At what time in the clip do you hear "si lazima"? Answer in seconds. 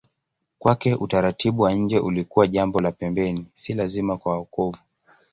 3.53-4.17